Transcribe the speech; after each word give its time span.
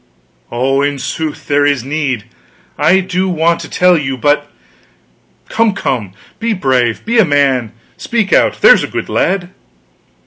"Oh, 0.51 0.81
in 0.81 0.97
sooth, 0.97 1.47
there 1.47 1.63
is 1.63 1.83
need! 1.83 2.23
I 2.75 3.01
do 3.01 3.29
want 3.29 3.59
to 3.59 3.69
tell 3.69 3.95
you, 3.99 4.17
but" 4.17 4.49
"Come, 5.49 5.73
come, 5.75 6.13
be 6.39 6.53
brave, 6.55 7.05
be 7.05 7.19
a 7.19 7.23
man 7.23 7.71
speak 7.97 8.33
out, 8.33 8.61
there's 8.61 8.81
a 8.83 8.87
good 8.87 9.09
lad!" 9.09 9.51